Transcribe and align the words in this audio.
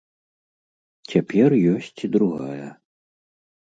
Цяпер 1.13 1.49
ёсць 1.75 1.95
і 2.09 2.13
другая. 2.19 2.69